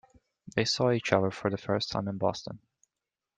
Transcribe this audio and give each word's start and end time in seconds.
They 0.55 0.65
saw 0.65 0.89
each 0.89 1.13
other 1.13 1.29
for 1.29 1.51
the 1.51 1.59
first 1.59 1.91
time 1.91 2.07
in 2.07 2.17
Boston. 2.17 2.57